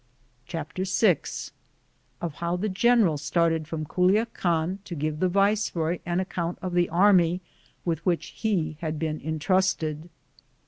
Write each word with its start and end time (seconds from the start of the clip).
CHAPTER 0.47 0.83
VI 0.83 1.19
Of 2.21 2.33
how 2.41 2.55
the 2.55 2.69
general 2.69 3.19
started 3.19 3.67
from 3.67 3.85
Culiacan 3.85 4.79
to 4.83 4.95
give 4.95 5.19
the 5.19 5.29
viceroy 5.29 5.99
an 6.07 6.19
account 6.19 6.57
of 6.59 6.73
the 6.73 6.89
array 6.91 7.39
with 7.85 8.03
which 8.03 8.33
he 8.37 8.77
had 8.79 8.97
been 8.97 9.19
Intrusted. 9.19 10.09